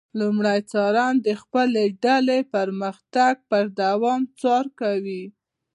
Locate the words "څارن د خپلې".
0.71-1.85